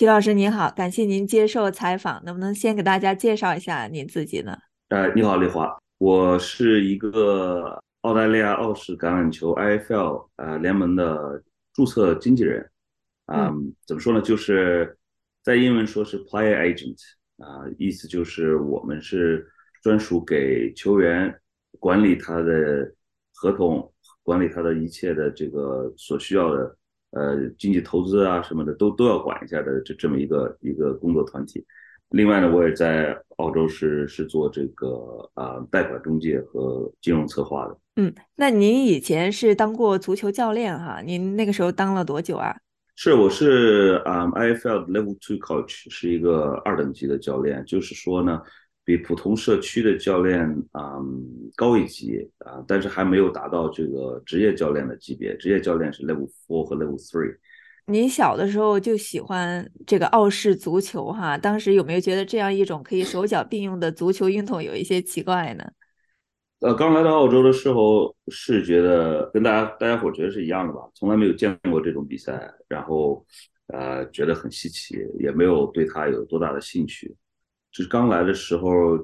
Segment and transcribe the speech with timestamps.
[0.00, 4.56] 齐老师您好，感谢您接受采访，能不能先给大家介绍一下您自己呢？
[4.88, 11.42] 呃，你好，丽华，我是一个澳大利亚澳式橄榄球 IFL 呃联盟的
[11.74, 12.66] 注册经纪人，
[13.26, 13.52] 啊，
[13.86, 14.22] 怎么说呢？
[14.22, 14.96] 就是
[15.42, 16.96] 在英文说是 player agent，
[17.36, 19.46] 啊，意思就是我们是
[19.82, 21.38] 专属给球员
[21.78, 22.90] 管理他的
[23.34, 26.74] 合同，管理他的一切的这个所需要的。
[27.10, 31.64] 呃，经济投资啊什么的都都要管一下的，这这么一个一个工作团体。
[32.10, 37.76] 另外呢，我也在澳洲是是做这个啊贷款中介和金融策划的。
[37.96, 41.00] 嗯，那您以前是当过足球教练哈？
[41.04, 42.56] 您那个时候当了多久啊？
[42.96, 48.40] 是，我是啊，IFL Level Two Coach，是一个二等级的教练，就是说呢。
[48.90, 50.40] 比普通社区的教练
[50.72, 50.98] 啊
[51.54, 55.36] 高一级啊，但是还没有达到这个职业教练的级别。
[55.36, 57.36] 职业教练是 Level Four 和 Level Three。
[57.86, 61.38] 您小的时候就喜欢这个澳式足球哈？
[61.38, 65.64] 当时有没有觉得这样一种可以手脚并用的足球运动有一些奇怪呢？
[66.58, 73.24] 呃，刚来到澳洲的时候是觉得跟大家大家伙觉得是一样的吧，从来没有见过这种比赛，然后
[73.68, 77.14] 呃觉得很稀奇，也没有对它有多大的兴趣。
[77.72, 78.98] 就是刚来的时候，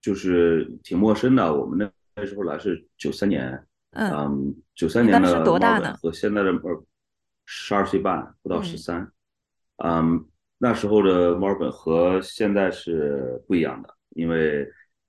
[0.00, 1.54] 就是挺陌生的。
[1.54, 5.96] 我们那那时候来是九三年，嗯，九三年的多大呢？
[6.02, 6.84] 和现在的呃
[7.44, 9.10] 十二岁半，不到十三。
[9.84, 10.24] 嗯，
[10.58, 14.66] 那时候的墨尔本和现在是不一样的，因为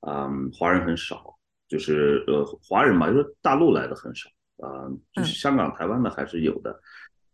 [0.07, 6.79] 嗯华人很少，就是呃华人嘛，就是大陆来的很少啊，就是香港、台湾的还是有的。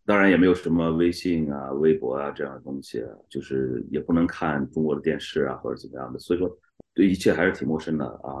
[0.08, 6.50] 当然也没有什么微信啊、微博啊这样的东西，就是也不能看中国的电视啊或者怎么样的，所以说
[6.94, 8.40] 对一切还是挺陌生的啊。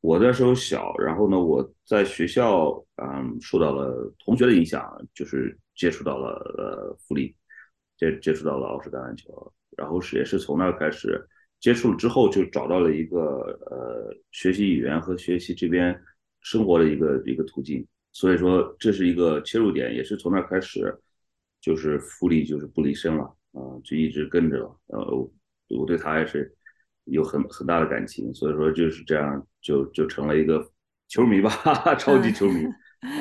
[0.00, 2.70] 我那时候小，然后呢，我在学校
[3.02, 4.80] 嗯受到了同学的影响，
[5.12, 7.34] 就是接触到了呃福利，
[7.98, 11.20] 接接触到了澳式橄榄球，然后是也是从那儿开始
[11.58, 13.18] 接触了之后，就找到了一个
[13.72, 16.00] 呃学习语言和学习这边
[16.42, 17.84] 生活的一个一个途径。
[18.12, 20.94] 所以说这是一个切入点，也是从那开始，
[21.60, 24.76] 就是复利就是不离身了啊，就一直跟着了。
[24.88, 25.30] 呃，
[25.70, 26.54] 我对他也是
[27.04, 30.70] 有很很大的感情，所以说就是这样就就成了一个
[31.08, 31.50] 球迷吧，
[31.98, 32.66] 超级球迷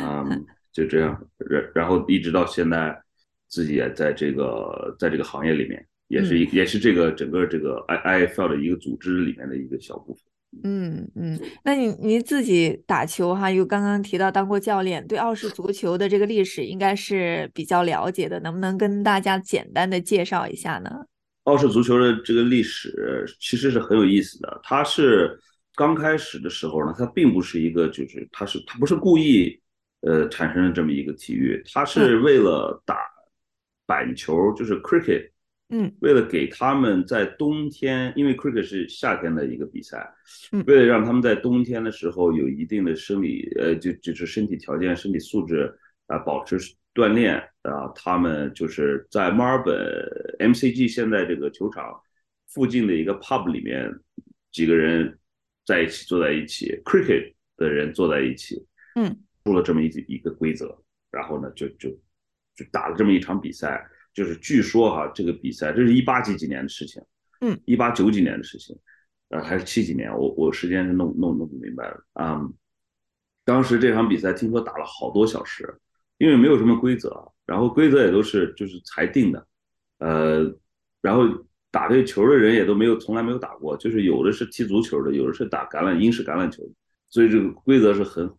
[0.02, 0.24] 啊，
[0.72, 3.02] 就这样，然然后一直到现在，
[3.48, 10.31] 自己也在这个在这个行业里面，也是也是这个整个这个 I I F L 的一个组织里面的一个小部分。
[10.64, 20.92] 嗯嗯，那你你自己打球哈，又刚刚提到当过教练，对奥氏足球的这个历史应该是比较了解的，能不能跟大家简单的介绍一下呢？
[21.46, 25.40] 奥氏足球的这个历史其实是很有意思的，它是
[25.74, 29.60] 刚开始的时候呢，它并不是一个，就是它是它不是故意
[30.02, 32.98] 呃产生的这么一个体育，它是为了打
[33.86, 35.31] 板球，就是 cricket。
[35.74, 40.06] 嗯，为了给他们在冬天，因为 cricket 是夏天的一个比赛，
[40.68, 45.74] 为了让他们在冬天的时候有一定的生理，呃，就就是身体条件、身体素质
[46.08, 46.60] 啊，保持
[46.94, 49.74] 锻炼啊，他们就是在墨尔本
[50.40, 51.98] MCG 现在这个球场
[52.50, 53.90] 附近的一个 pub 里面，
[54.52, 55.18] 几个人
[55.66, 58.62] 在一起坐在一起，cricket 的人坐在一起，
[58.96, 60.78] 嗯，出了这么一一个规则，
[61.10, 61.90] 然后呢，就就
[62.58, 63.88] 就打了这么一场比赛。
[64.14, 67.02] 就是据说哈，这个比赛这是一八几几年的事情，
[67.40, 68.78] 嗯，一八九几年的事情，
[69.30, 72.42] 呃，还是七几年，我我时间是弄弄弄不明白了啊。
[73.46, 75.74] 当时这场比赛听说打了好多小时，
[76.18, 79.48] 因为没有什么规则，然后规则也都是就是裁定的，
[80.00, 80.54] 呃，
[81.02, 81.24] 然后
[81.72, 86.62] 打这球的人也都没有从来没有打过，就是有的是踢足球的，有的是打橄榄英式橄榄球，
[87.10, 88.30] 所以这个规则是很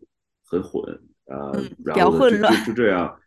[0.45, 0.83] 很混
[1.25, 1.51] 啊，
[1.83, 3.19] 然后就就这样。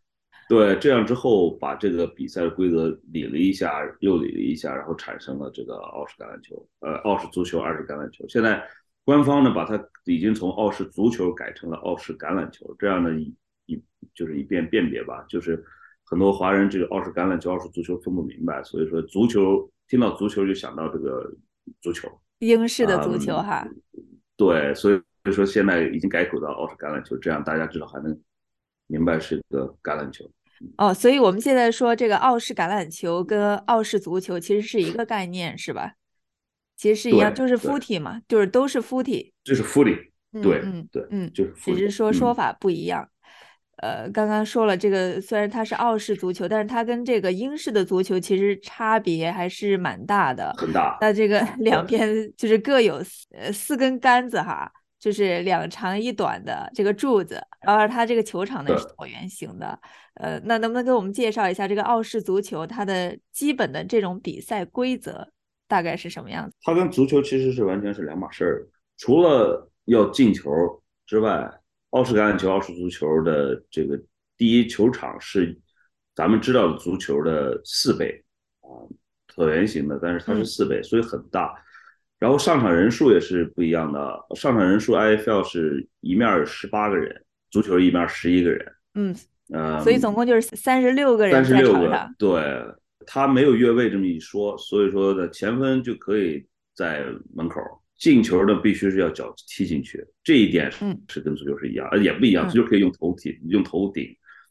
[0.49, 8.25] 对，这样之后把这个比赛的规则理了一下，又理了一下，然后产生了这个澳式橄榄球，呃，澳式足球、二式橄榄球。
[8.29, 8.65] 现在
[9.05, 13.35] 官方呢把它已经从澳式足球改成了澳式橄榄球，这样呢一
[13.67, 13.83] 一
[14.15, 15.25] 就是以便辨别吧。
[15.29, 15.65] 就是
[16.05, 21.29] 很多华人这个澳式橄榄球、澳式足球分不明白，所以说足球听到足球就想到这个
[21.81, 22.09] 足球，
[22.39, 23.67] 英式的足球哈。
[24.37, 28.17] 对，所以所以说现在已经改口到澳式橄榄球，这样大家至少还能
[28.87, 30.29] 明白是个橄榄球。
[30.79, 35.93] 哦，所以我们现在说这个澳式橄榄球跟澳式足球其实是一个概念，是吧？
[36.77, 40.11] 其实是一样，就是 footy 嘛，就是都是 footy，就是 footy，
[40.43, 43.09] 对，嗯对，嗯，就是，只是说说法不一样。
[43.77, 50.97] 呃，刚刚说了这个，虽然它是澳式足球，但是它跟这个英式的足球其实差别还是蛮大的，很大。
[51.03, 53.03] 那这个两边就是各有
[53.33, 54.73] 呃四根杆子哈。
[55.07, 59.79] 就是两长一短的这个柱子，然后它这个球场呢是椭圆形的。
[60.15, 65.29] 呃，那能不能给我们介绍一下这个澳式足球它的基本的这种比赛规则
[65.69, 66.57] 大概是什么样子？
[66.63, 68.67] 它跟足球其实是完全是两码事儿，
[68.97, 70.51] 除了要进球
[71.07, 71.49] 之外，
[71.91, 73.97] 澳式橄榄球、澳式足球的这个
[74.37, 75.57] 第一球场是
[76.17, 78.25] 咱们知道的足球的四倍
[78.61, 78.83] 啊，
[79.33, 81.55] 椭圆形的，但是它是四倍，所以很大。
[82.19, 87.15] 然后上场人数也是不一样的，上场人数 IFL 是一面十八个人，
[87.51, 89.15] 足球一面十一个人，嗯，
[89.53, 92.15] 呃，所以总共就是三十六个人在场上。
[92.19, 92.43] 对，
[93.05, 96.43] 他没有越位这么一说，所以说的前锋就可以
[96.75, 97.05] 在
[97.35, 97.61] 门口
[97.99, 100.73] 进球的必须是要脚踢进去，这一点
[101.11, 104.09] 是跟足球是一样，呃，也不一样，足球可以用头踢，用头顶，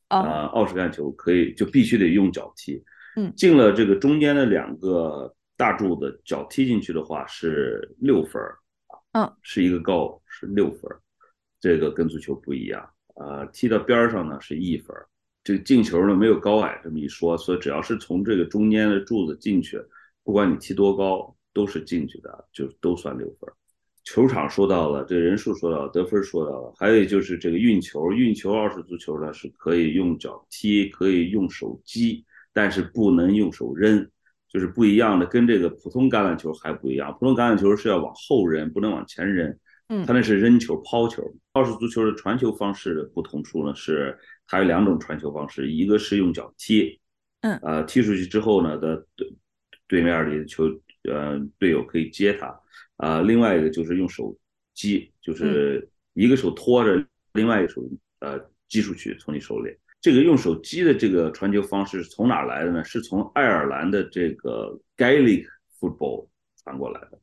[0.09, 2.83] 啊，澳式橄榄球可以就必须得用脚踢，
[3.15, 5.34] 嗯，进了这个中间的两个。
[5.57, 8.57] 大柱子脚踢进去的话是六分儿
[9.13, 11.00] 嗯，是一个高是六分儿，
[11.62, 12.81] 这个跟足球不一样
[13.16, 13.46] 啊。
[13.54, 15.07] 踢到边上呢是一分儿，
[15.44, 19.81] 这个进球呢没有高矮这么一说，所以只要是从这个中间的柱子进去，
[20.24, 23.54] 不管你踢多高都是进去的，就都算六分儿。
[24.04, 34.06] 球场说到了，这人数说到了，得分说到了，还有就是这个运球，运球二式足球呢是可以用脚踢，可以用手击，但是不能用手扔。
[34.56, 37.13] 就是不一样的，跟这个普通橄榄球还不一样。
[37.19, 39.54] 普通橄榄球是要往后扔，不能往前扔。
[39.90, 41.22] 嗯，它那是扔球、抛球。
[41.52, 44.18] 澳式足球的传球方式的不同处呢，是
[44.48, 46.98] 它有两种传球方式，一个是用脚踢，
[47.42, 49.36] 嗯，呃，踢出去之后呢，的对
[49.90, 50.63] 对面里的球，
[51.04, 52.57] 呃，队友可以接它，
[52.96, 54.34] 啊，另外一个就是用手
[54.74, 57.84] 击，就是一个手托着，另外一个手
[58.19, 59.75] 呃击出去，从你手里。
[60.06, 62.84] 这个用手击的这个传球方式是从哪来的呢？
[62.84, 65.48] 是从爱尔兰的这个 Gaelic
[65.80, 66.28] football
[66.63, 67.19] 传过来的。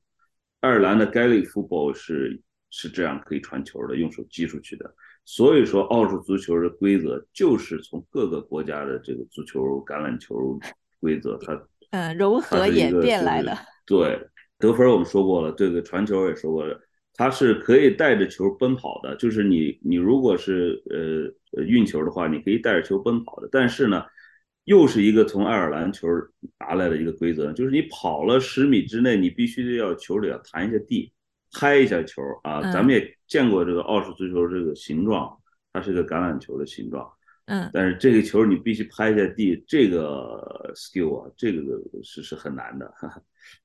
[0.59, 4.93] 爱尔兰的 Gaelic football 是是这样可以传球的，用手击出去的。
[5.25, 10.59] 所以说，澳洲足球的规则就是从各个国家的这个足球、橄榄球
[10.99, 11.57] 规则，它
[11.93, 13.57] 嗯融合演变来的。
[13.87, 14.19] 对，
[14.59, 16.77] 得分我们说过了，这个传球也说过了。
[17.15, 23.49] 它是可以带着球奔跑的，就是你你如果是呃运球的话，你可以带着球奔跑的。
[23.53, 24.03] 但是呢，
[24.65, 26.09] 又是一个从爱尔兰球
[26.59, 31.13] 拿来的一个规则，就是你跑了十米之内，你必须得要球里要弹一下地，
[31.53, 32.63] 拍一下球啊。
[32.73, 35.31] 咱们也见过这个奥式足球这个形状，
[35.73, 37.07] 它是个橄榄球的形状。
[37.47, 41.61] 嗯，但是这个球你必须拍一下地，这个 skill 啊，这个
[42.03, 42.93] 是是很难的。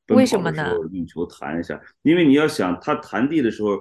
[0.10, 0.74] 为什么呢？
[0.92, 3.80] 用球弹一下，因为你要想他弹地的时候，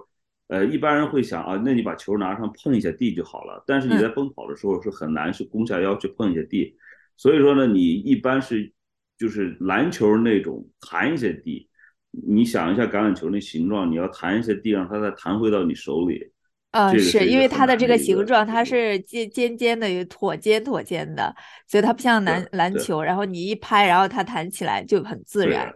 [0.49, 3.65] 呃，一般人会想啊，那你把球拿上碰一下地就好了。
[3.67, 6.77] 但是你在奔跑的时候是很难，去弓下腰去碰一下地。
[7.17, 8.71] 所以说呢，你一般是
[9.17, 11.69] 就是篮球那种弹一下地。
[12.11, 16.31] 你想一下橄榄球那形状，你要弹一下地，让它再弹回到你手里。
[16.77, 21.35] 啊，是因为它的这个形状，它是尖尖尖的，椭尖椭尖的，
[21.67, 23.03] 所以它不像篮篮球。
[23.03, 25.73] 然后你一拍，然后它弹起来就很自然。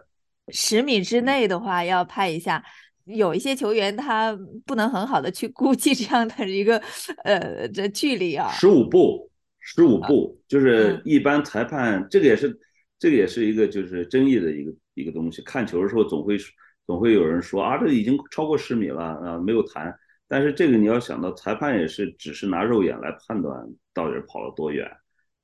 [0.49, 2.63] 十米之内的话要拍一下，
[3.05, 6.77] 有一些球员他不能很好的去估计这样的一个
[7.23, 8.51] 呃这距离啊。
[8.51, 9.27] 十五步，
[9.59, 12.55] 十五步，就是一般裁判这个也是
[12.99, 15.41] 这个也是一个就是争议的一个一个东西。
[15.41, 16.37] 看球的时候总会
[16.85, 19.91] 总会有人说啊，这已经超过十米了啊，没有弹。
[20.31, 24.89] 但是这个你要想到，裁判也是只是拿肉眼来判断到底跑了多远，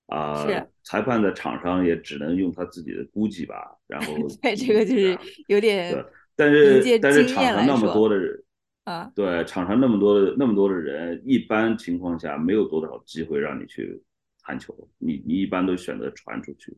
[0.05, 0.47] 啊，
[0.83, 3.75] 裁判在场上也只能用他自己的估计吧。
[3.85, 6.05] 然后， 对这个就是有点，对，
[6.37, 8.41] 但是但是场上那么多的人
[8.85, 14.01] 啊，对，场上那么多的那么多的人，一般情况下没有多少机会让你去
[14.41, 16.77] 弹球，你你一般都选择传出去，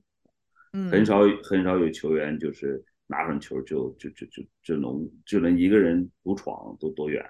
[0.74, 7.24] 嗯，很少很少有球员就是拿上球就就就就就能就能一个人独闯都多远。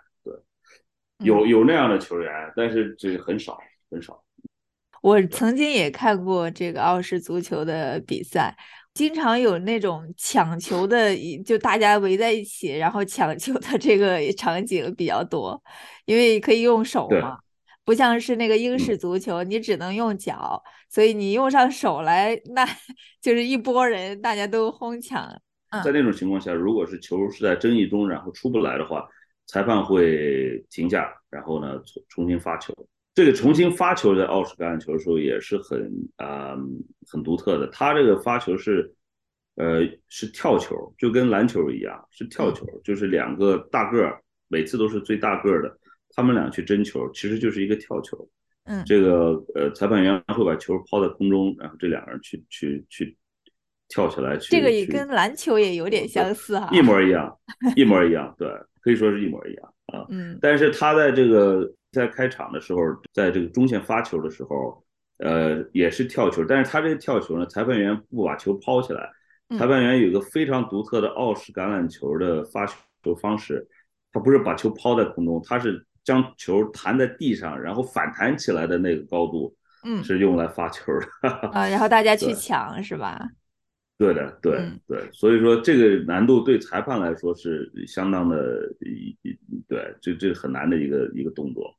[1.24, 3.60] 有有那样的球员，但是这很少
[3.92, 4.24] 很少。
[5.02, 8.56] 我曾经也看过这个澳式足球的比赛，
[8.94, 15.62] 经常有那种抢球的，就大家围在一起，然后抢球的这个场景比较多，
[16.06, 17.38] 因为可以用手嘛，
[17.86, 22.66] 不像是那个英式足球，你只能用脚，所以你用上手来，那
[23.22, 25.30] 就是一波人，大家都哄抢。
[25.84, 29.08] 在那种情况下，如果是球是在争议中，然后出不来的话。
[29.50, 32.72] 裁判会停下，然后呢重重新发球。
[33.16, 36.56] 这个重新发球在澳式橄榄球的时候也是很啊
[37.12, 37.66] 很独特的。
[37.68, 38.94] 他这个发球是
[39.56, 45.80] 呃是跳球，就跟篮球一样是跳球，就是两个大个儿，每次都是最大个儿的，
[46.12, 48.30] 他们俩去争球，其实就是一个跳球。
[48.66, 53.18] 嗯，这个呃裁判员会把球抛在空中，然后这两个人去去去
[53.90, 54.50] 跳起来去。
[54.50, 57.38] 这个也跟篮球也有点相似哈，一模一样，
[57.76, 58.48] 一模一样，对。
[58.82, 60.06] 可以说是一模一样，啊。
[60.10, 62.80] 嗯，但是他在这个在开场的时候，
[63.12, 64.82] 在这个中线发球的时候，
[65.18, 69.10] 呃，也是跳球，但是他这个跳球呢，裁判员不把球抛起来，
[69.58, 72.66] 裁判员有一个非常独特的澳式橄榄球的发
[73.04, 73.68] 球方式，
[74.14, 79.54] 他不是把球抛在空中，他是将球弹在地上，然后反弹起来的那个高度，
[79.84, 80.86] 嗯，是用来发球
[81.22, 81.30] 的。
[81.50, 83.20] 啊，然后大家去 抢是吧？
[84.00, 88.74] 对的，对对，所以说这个难度对裁判来说是相当的，
[89.68, 91.70] 对，这这很难的一个一个动作。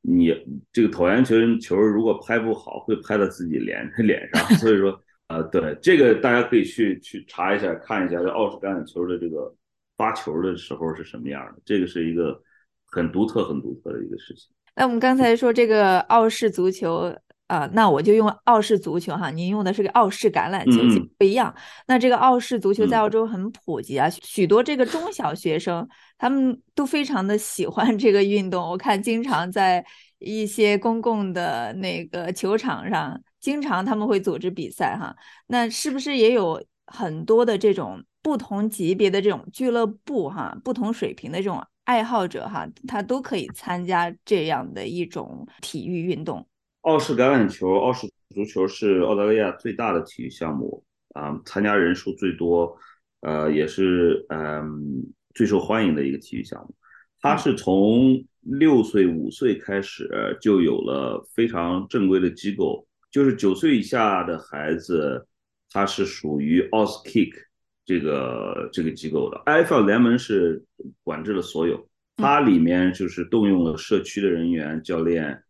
[0.00, 0.34] 你
[0.72, 4.42] 这个椭圆球球如果拍不好，会拍到自己脸 脸上。
[4.56, 4.98] 所以说，
[5.28, 9.54] 呃，对这个大家可以去去查一下，看一下这澳式橄榄球的这个
[9.98, 11.60] 发球的时候是什么样的。
[11.66, 12.40] 这个是一个
[12.86, 14.50] 很独特、很独特的一个事情。
[14.74, 17.14] 那我们刚才说这个澳式足球。
[17.48, 21.52] 啊，那我就用澳式足球哈，您用的是个澳式橄榄球，不一样。
[21.86, 25.88] 那这个澳式足球在澳洲很普及啊，许多这个中小学生
[26.18, 28.62] 他们都非常的喜欢这个运动。
[28.70, 29.82] 我看经常在
[30.18, 35.16] 一些公共的那个球场上，经常他们会组织比赛哈。
[35.46, 46.46] 那是不是也有很多的这种不同级别的这种俱乐部哈，不同水平的这种爱好者哈，他都可以参加这样的一种体育运动？
[46.88, 52.74] 澳式橄榄球、澳式足球是澳大利亚最大的体育项目啊，参加人数最多，
[53.20, 55.04] 呃，也是嗯
[55.34, 56.74] 最受欢迎的一个体育项目。
[57.20, 60.08] 它是从六岁、五岁开始
[60.40, 65.26] 就有了非常正规的机构，就是九岁以下的孩子，
[65.70, 67.32] 他是属于 Auskick
[67.84, 69.36] 这个这个机构的。
[69.44, 70.64] AFL 联盟是
[71.04, 75.42] 管制了所有，它里面就是动用了社区的人员、教练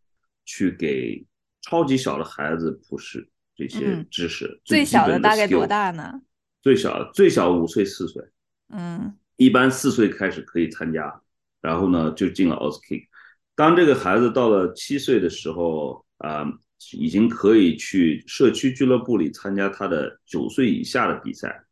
[0.44, 1.24] 去给。
[1.68, 6.20] 超级小的孩子普适这些知识，最小的大概多大呢？
[6.62, 8.22] 最小最小五岁四岁，
[8.70, 11.20] 嗯，一般四岁开始可以参加，
[11.60, 13.06] 然后呢就进了 Auskick。
[13.54, 16.46] 当这个孩子到了七岁的时候，啊，
[16.92, 21.64] 已经可以去社区俱乐部里参加他的九岁以下的比赛。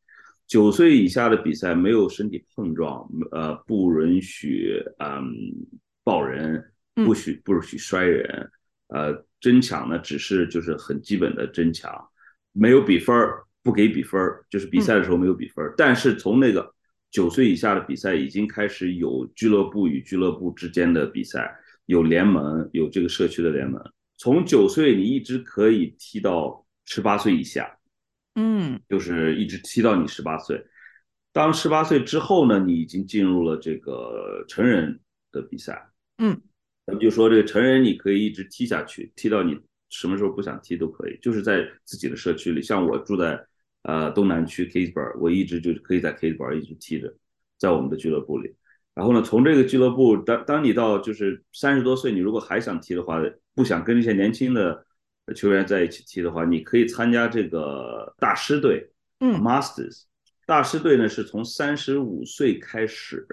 [0.46, 5.32] 九岁以下的比赛没有身体碰撞，呃，不允许嗯
[6.04, 8.48] 抱人，不许不允许摔人，
[8.88, 9.24] 呃。
[9.38, 11.92] 争抢呢，只是就是很基本的争抢，
[12.52, 15.74] 没有比分儿，不给比分儿，就是比赛的时候没有比分儿。
[15.76, 16.74] 但是从那个
[17.10, 23.80] 九岁以下的比赛已经开始有俱乐部与俱乐部之间的比赛，有联盟，有这个社区的联盟。
[24.16, 27.70] 从九岁你一直可以踢到十八岁以下，
[28.36, 30.66] 嗯，就是一直踢到你十八岁。
[31.30, 34.98] 当十八岁之后呢，你已经进入了这个成人
[35.30, 36.40] 的比赛，嗯。
[36.86, 39.58] 咱们就说这个成人，你可以一直踢下去，踢到你
[39.90, 42.62] 什么时候不想踢都可以，就是在自己的社区里。
[42.62, 43.44] 像我住在
[43.82, 46.60] 呃东南区 k a s b u r g 我一直就可以在 k a s b u r g
[46.60, 47.12] 一直踢着，
[47.58, 48.54] 在我们的俱乐部里。
[48.94, 53.20] 然后呢，从这个俱乐部，当当你到就是三十多岁，你如果还想踢的话，
[53.54, 54.86] 不想跟这些年轻的
[55.34, 58.88] 球员在一起踢的话，你可以参加这个大师队，
[59.20, 60.04] 嗯，Masters
[60.46, 63.26] 大师队呢是从三十五岁开始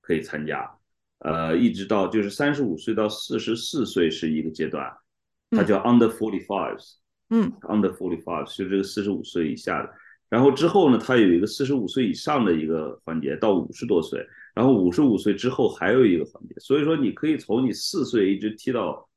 [0.00, 0.77] 可以参加。
[1.20, 4.88] 呃，一直到就是三十五岁到四十四岁是一个阶段，
[5.50, 6.94] 它叫 under forty fives，
[7.30, 9.90] 嗯，under forty fives 就这个四十五岁以下的。
[10.28, 16.54] 然后之后呢，它有一个四十五岁以上的一个环节，到五十多岁，然后五十五岁之后还有一个环节。
[16.60, 19.08] 所以说，你可以从你四岁一直踢到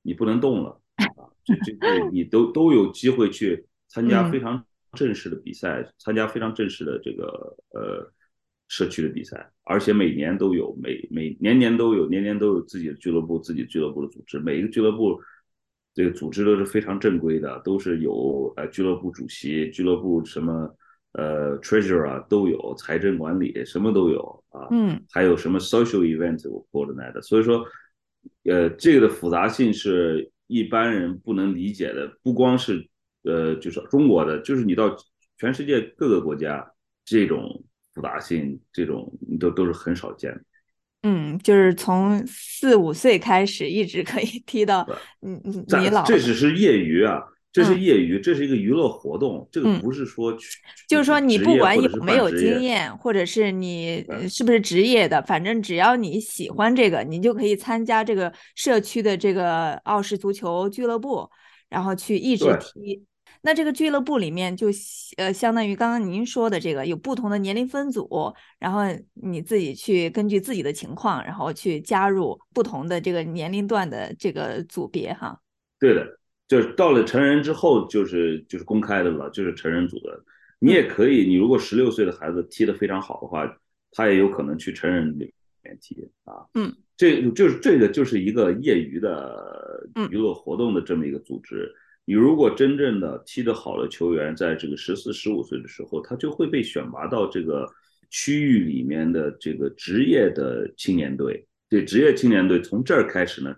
[0.00, 4.64] 你不能动了啊，这这个你都都有机会去参加非常
[4.94, 8.12] 正式的比赛，参加非常正式的这个呃。
[8.70, 14.38] 社区的比赛，而且每年都有，每每年年都有，年年都有自己的俱乐部，自己俱乐部的组织。
[14.38, 15.20] 每一个俱乐部
[15.92, 20.72] 这个组织都是非常正规的，都是有呃俱乐部主席、俱乐部什么
[21.14, 24.68] 呃 treasurer 啊都有，财政管理什么都有啊。
[24.70, 27.20] 嗯，还有什么 social event 我 coordinate。
[27.22, 27.66] 所以说，
[28.44, 32.08] 呃，这个的复杂性是一般人不能理解的。
[32.22, 32.88] 不光是
[33.24, 34.96] 呃，就是中国的，就是你到
[35.38, 36.64] 全世界各个国家
[37.04, 37.64] 这种。
[38.00, 40.40] 复杂性这种都都是很少见的，
[41.02, 44.88] 嗯，就是从四五岁开始一直可以 踢到，
[45.20, 50.48] 你你，你老这只是业余啊，这是业余，这是一个娱乐活动，这个不是说去，
[50.88, 61.28] 就是说你不管有没有经验，或者是你是不是职业的，反正只要你喜欢这个，你就可以参加这个社区的这个奥氏足球俱乐部，
[61.68, 63.04] 然后去一直踢。
[63.42, 64.68] 那这个俱乐部里面就
[65.16, 68.82] 呃，相当于刚刚您说的这个，有不同的年龄分组，然后
[69.14, 75.40] 你自己去根据自己的情况，然后去加入不同的这个年龄段的这个组别哈。
[75.78, 80.22] 对的，就是到了成人之后，就是就是公开的了，就是成人组的。
[80.58, 83.50] 你也可以，你如果十六岁的孩子踢得非常好的话，
[83.92, 85.32] 他也有可能去成人里
[85.62, 86.44] 面踢啊。
[86.52, 91.74] 嗯，这就是这个就是一个业余的娱乐活动的这么一个组织。
[92.06, 97.68] 你如果真正的踢得好的球员，在这个十四、十五岁的时候，他就会被选拔到这个
[98.08, 101.46] 区域里面的这个职业的青年队。
[101.68, 103.54] 对，职业青年队从这儿开始呢，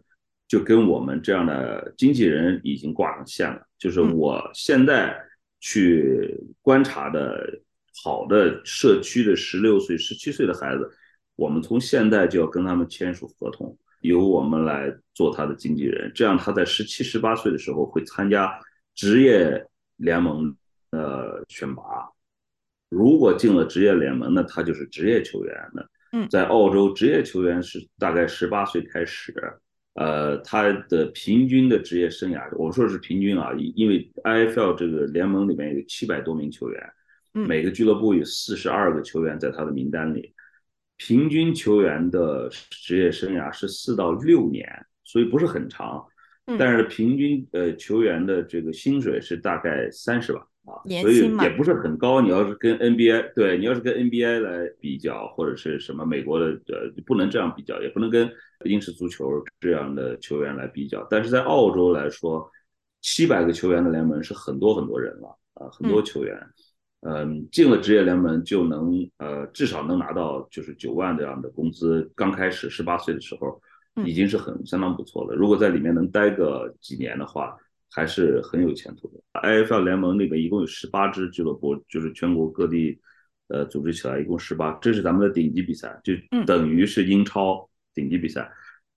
[0.47, 3.63] 就跟我们这样的经纪人已经挂上线了。
[3.79, 5.17] 就是我现在
[5.61, 7.59] 去观察的
[8.05, 10.91] 好的社区的十六岁、十七岁的孩子，
[11.37, 13.79] 我们从现在就要跟他们签署合同。
[14.03, 18.53] 由我们来做他的经纪人，这样他在十七、十八岁的时候会参加
[18.95, 19.67] 职业
[19.97, 20.55] 联盟
[20.91, 21.83] 的选拔。
[22.89, 25.89] 如果进了职业联盟，那他就是职业球员的。
[26.13, 29.35] 嗯，在澳洲，职业球员是大概十八岁开始，
[29.95, 36.93] 呃，他的平均的职业生涯，我说的是平均啊，因为 IFL 这个联盟里面有七百多名球员，
[37.33, 40.35] 每个俱乐部有四十二个球员在他的名单里。
[41.05, 44.65] 平均球员的职业生涯是四到六年，
[45.03, 46.07] 所以不是很长，
[46.57, 52.21] 但是平均呃球员的这个薪水是大概三十万啊，所以也不是很高。
[52.21, 58.31] 你要是跟 NBA 对你要是跟 NBA 来比较，或者是什么美国的呃不能这样比较，也不能跟
[58.65, 61.05] 英式足球这样的球员来比较。
[61.11, 62.49] 但是在澳洲来说，
[63.01, 66.37] 七百个球员的联盟是很多很多人了啊，很多球员。
[66.37, 66.53] 嗯，
[67.51, 72.11] 进了职业联盟就能呃，至少能拿到就是九万这样的工资。
[72.15, 73.61] 刚开始十八岁的时候，
[74.05, 75.35] 已经是很相当不错了。
[75.35, 77.57] 如果在里面能待个几年的话，
[77.91, 79.21] 还是很有前途的。
[79.41, 82.99] IFL 联盟那边一共有十八支俱乐部，就是全国各地
[83.49, 86.15] 呃组织起来一共十八，这是咱们的顶级比赛，就
[86.47, 88.51] 等于是英超顶级比赛。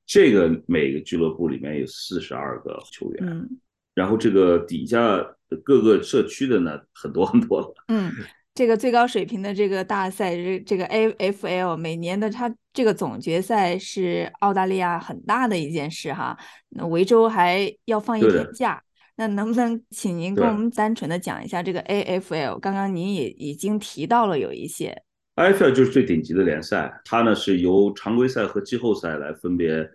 [0.06, 3.50] 这个每个俱乐部里面有四十二个球员，
[3.96, 5.26] 然后这个底下。
[5.64, 7.74] 各个社区的呢很多很多了。
[7.88, 8.12] 嗯，
[8.56, 16.36] 这个最高水平的这个大赛，这这个 AFL 每年的它这个总决赛是澳大利亚很大的一件事哈。
[16.70, 18.82] 那维州还要放一天假，
[19.16, 22.60] 那能不能请您跟我们单纯的讲一下这个 AFL？
[22.60, 25.04] 刚刚您也已经提到了有一些。
[25.36, 29.88] AFL 就是最顶级的联赛，它呢是由常规赛和季后赛来分别，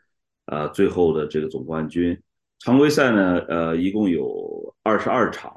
[0.46, 2.18] 呃，最后的这个总冠军。
[2.60, 5.50] 常规赛呢，呃，一共有二十二场，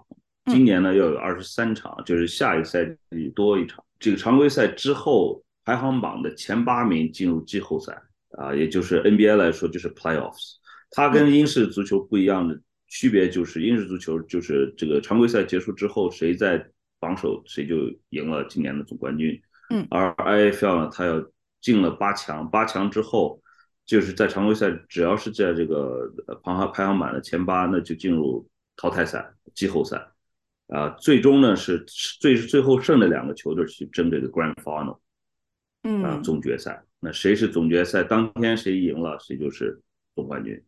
[0.46, 3.84] 今年呢要有二十三场，就是下一个赛季多一场。
[4.00, 8.02] 这个常规赛之后，排行榜的前八名进入季后赛，
[8.38, 10.54] 啊，也就是 NBA 来说就是 Playoffs。
[10.92, 16.66] 它跟英式足球不一样的区别就是，英式足球就是这个常规赛结束之后，谁在
[17.02, 19.38] 榜首谁就赢了今年的总冠军。
[19.72, 21.22] 嗯，而 IFL 呢，它要
[21.60, 23.42] 进了八强，八强之后。
[23.86, 26.10] 就是在常规赛，只要是在这个
[26.42, 30.08] 排行排行榜的前八，那就进入淘汰赛、季后赛，
[30.68, 31.84] 啊，最终呢是
[32.20, 35.00] 最最后剩的两个球队去争这个 Grand Final，
[36.04, 36.84] 啊，总决赛。
[37.00, 39.82] 那谁是总决赛当天谁赢了，谁就是
[40.16, 40.64] 总冠军。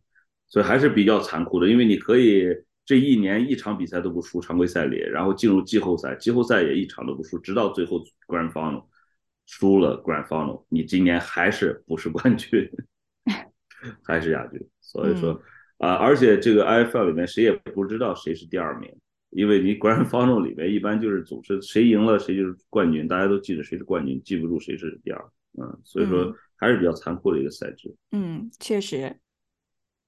[0.48, 2.46] 所以还是比较残酷的，因为你可以
[2.84, 8.84] 这一年一场比赛都不输，常规赛里，然后进入季后赛，季后赛也一场都不输，直到最后 Grand Final
[9.46, 12.70] 输了 Grand Final，你今年还是不是冠军。
[14.02, 15.40] 还是亚军，所以说
[15.78, 18.90] 啊，而且这个 IFL 里面谁也不知道谁是第二名，
[19.30, 25.24] 因为你 Grand Final 里面一般就是总是谁赢了谁就是冠军，大家都记得谁是冠军，记不住谁是第二。
[25.58, 27.94] 嗯，所以说还是比较残酷的一个赛制。
[28.12, 29.16] 嗯，确实，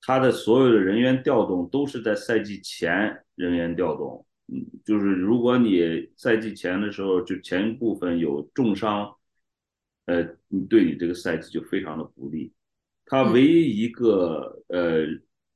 [0.02, 4.26] 他的所有的人员调动都是在赛季前人员调动。
[4.52, 9.14] 嗯，就是如果你赛季前的时候就前部分有重伤，
[10.07, 12.52] 呃，你对你这个赛季就非常的不利。
[13.11, 15.07] 他唯一一个呃，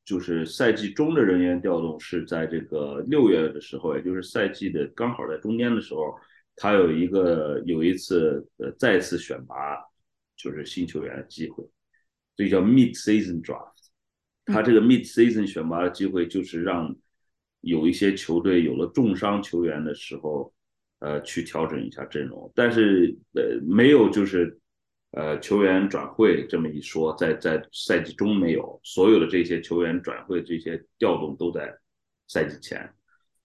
[0.07, 6.15] 就是赛季中的人员调动是在这个六月的时候，也就是赛季的刚好在中间的时候，
[6.57, 9.77] 他有一个有一次呃再次选拔，
[10.35, 11.62] 就是新球员的机会，
[12.35, 13.69] 这叫 mid season draft。
[14.47, 16.97] 他这个 mid season 选拔的机会就是让
[17.61, 20.51] 有一些球队有了重伤球员的时候，
[21.01, 24.59] 呃，去调整一下阵容，但是呃没有就是。
[25.12, 31.70] 呃，球员转会这么一说，在在赛季中没有，所有的这些球员转会这些调动都在
[32.29, 32.90] 赛季前，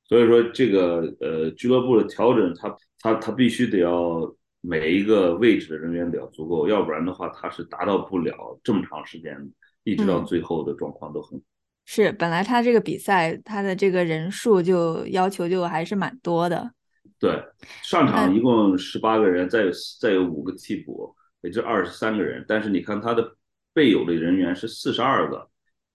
[0.05, 9.37] 所以说这个呃俱乐部的调整，他他他必须得要每一个位置的人员得要足够，要不然的话他是达到不了这么长时间，
[9.83, 11.37] 一直到最后的状况都很。
[11.83, 16.71] 是，本来他这个比赛他的这个人数就要求就还是蛮多的。
[17.19, 17.43] 对，
[17.83, 21.13] 上场一共十八个人，再有再有五个替补。
[21.47, 23.37] 也就二十三个人，但是你看他的
[23.73, 25.49] 备有的人员是四十二个，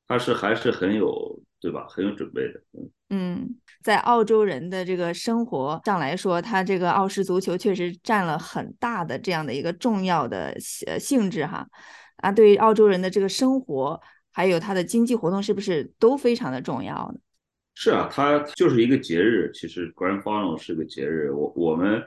[0.09, 1.87] 他是还是很有对吧？
[1.91, 2.61] 很有准备的。
[3.11, 11.69] 嗯，在澳洲人的这个生活上来说，他这个澳式足球确实占了很大的这样的一个重要的呃性质哈。
[12.17, 14.01] 啊，对于澳洲人的这个生活，
[14.33, 17.21] 还有他的经济活动，是不是都非常的重要呢？
[17.75, 19.51] 是啊，它就是一个节日。
[19.53, 21.33] 其实 Grand Final 是个节日。
[21.33, 22.03] 我我们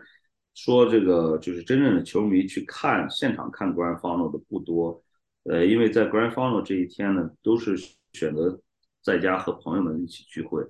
[0.56, 5.04] 说这个就是真正的球迷去看现场看 Grand Final 的不多。
[5.44, 7.78] 呃，因为在 Grand Final 这一天呢，都是
[8.14, 8.60] 选择
[9.04, 10.66] 在家和朋友们一起聚会。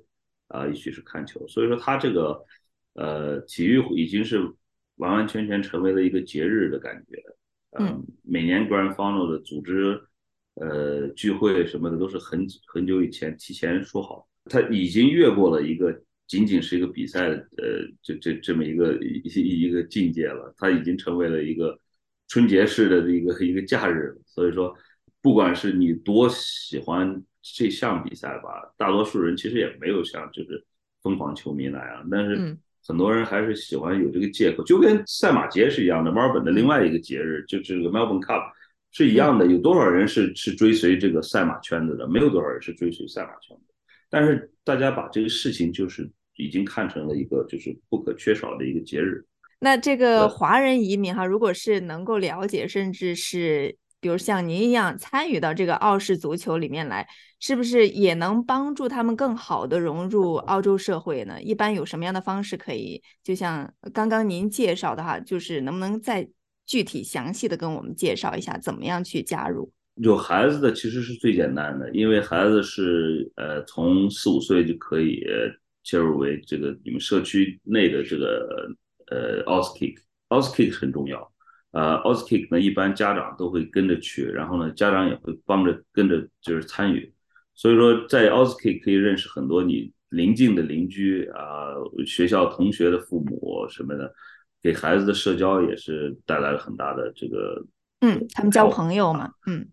[0.47, 2.39] 啊，一起是看球，所以说他这个
[2.93, 4.39] 呃体育已经是
[4.97, 7.19] 完完全全成为了一个节日的感觉。
[7.79, 9.99] 嗯，每年 Grand Final 的组织
[10.53, 17.45] 呃聚会什么的都是很很久以前提前说好，他已经越过了一个仅仅是一个比赛呃
[18.01, 21.79] 这这这么一个一一个境界了，它已经成为了一个
[22.27, 24.15] 春节式的一个一个假日。
[24.25, 24.75] 所以说，
[25.21, 27.23] 不管是你多喜欢。
[27.47, 30.65] 这项比赛吧，大多数人其实也没有像就是
[31.03, 38.51] 疯狂球迷那样，但是很多人还是喜欢有这个借口，就跟赛马节是一样的，墨尔本的另外一个节日就是这个 Melbourne Cup
[38.89, 39.45] 是一样的。
[39.45, 42.07] 有多少人是是追随这个赛马圈子的？
[42.07, 43.74] 没有多少人是追随赛马圈子。
[44.09, 49.25] 但是大家把这个事情就是已经看成了一个就是不可缺少的一个节日。
[49.59, 53.77] 那这个华人移民哈，如果是能够了解，甚至是。
[54.01, 57.07] 比如像您一样参与到这个澳式足球里面来，
[57.39, 61.41] 是不是也能帮助他们更好的融入澳洲社会呢？
[61.41, 63.01] 一般有什么样的方式可以？
[63.23, 66.29] 就像刚刚您介绍的哈，就是能不能再
[66.67, 69.71] 具体详细的跟我们介绍一下，怎么样去加入？
[69.95, 75.25] 有孩子的其实是最简单的，因为孩子是呃从四五岁就可以
[75.83, 78.69] 切入为这个你们社区内的这个
[79.07, 81.31] 呃 o s k i c k o s k i c k 很重要。
[81.71, 87.13] 呃，Auskick 呢，一般家长都会跟着去，然后呢，家长也会帮着跟着就是参与，
[87.53, 94.09] 所以说在 Auskick 可以认识很多你邻近的邻居啊，学校同学的父母什么的，
[94.61, 97.61] 给孩子的社交也是带来了很大的这个，
[97.99, 99.67] 嗯，他们交朋友嘛，嗯，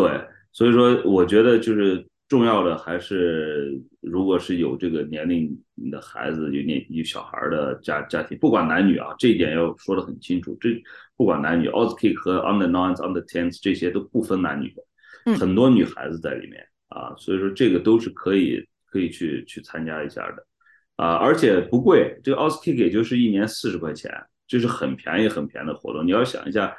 [0.00, 5.50] 对，所以说我觉得就是重要的还是如果是有这个年龄
[5.90, 10.70] 的孩子有年有小孩的家家庭，不管男女啊，这一点要说的很清楚，这。
[11.16, 20.46] 不管男女，Auskick 和 Under Nines、Under Tens 这些都不分男女的，很多女孩子在里面啊，所以说这个都是可以可以去去参加一下的
[20.94, 24.12] 啊，而且不贵，这个 Auskick 也就是一年四十块钱，
[24.46, 26.06] 就是很便宜很便宜的活动。
[26.06, 26.72] 你要想一下，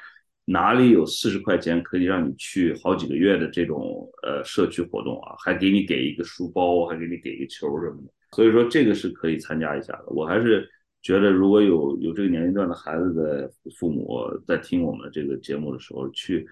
[0.52, 5.36] 哪里有四十块钱可以让你去好几个月的这种呃社区活动啊？
[5.38, 10.06] 还给你给一个书包，还给你给一个球什么的，所以说这个是可以参加一下的。
[10.08, 10.70] 我还是。
[11.02, 16.46] 觉得如果有有这个年龄段的孩子的父母在听我们这个节目的时候，去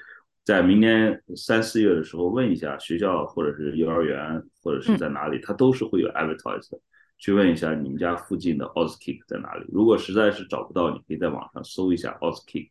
[0.45, 6.79] 在明年三四月的时候问一下学校或者是幼儿园或者是在哪里，他都是会有 advertise 的，
[7.17, 9.65] 去问一下你们家附近的 Auskick 在哪里。
[9.67, 12.69] 如果实在是找不到，你可以在网上搜一下 Auskick，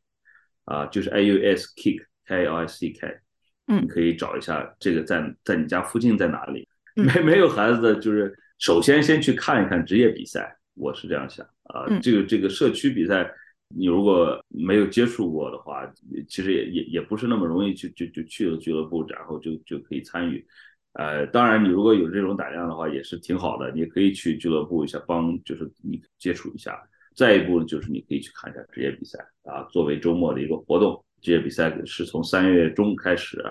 [0.67, 3.21] 啊，就是 A U S Kick K I C K，
[3.69, 6.69] 嗯，你可以找一下这个在在你家附近在哪里。
[6.95, 11.47] 没没有孩子的，就是首先先去看一看职业比赛，我是这样想。
[11.65, 13.29] 啊，这个这个社区比赛，
[13.75, 15.91] 你如果没有接触过的话，
[16.29, 20.47] 其实也也也不是那么容易去就就去了俱乐部，然后就就可以参与。
[20.93, 26.81] 呃，当然你如果有这种胆量的话，也是挺好的，你可以去俱乐部一下帮，就是你接触一下。
[27.17, 31.03] 再一步就是你可以去看一下职业比赛啊，作为周末的一个活动。
[31.23, 33.43] 职业比赛是从三月中开始，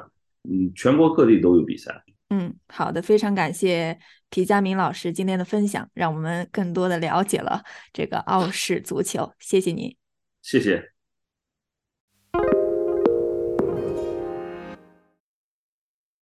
[0.43, 2.03] 嗯，全国各地都有比赛。
[2.29, 3.97] 嗯，好的，非常感谢
[4.29, 9.33] 皮佳明老师今天的分享，让我们更多的了解了这个澳式足球。
[9.39, 9.95] 谢谢您，
[10.41, 10.94] 谢谢。